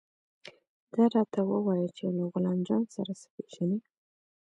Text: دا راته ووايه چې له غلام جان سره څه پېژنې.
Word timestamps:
دا 0.93 1.03
راته 1.13 1.39
ووايه 1.49 1.89
چې 1.97 2.03
له 2.17 2.23
غلام 2.31 2.59
جان 2.67 2.83
سره 2.95 3.11
څه 3.19 3.27
پېژنې. 3.33 3.79